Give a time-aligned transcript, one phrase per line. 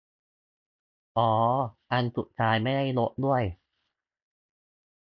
[1.17, 1.29] อ้อ
[2.15, 3.43] สุดท้ายไม่ได้ลดด้วย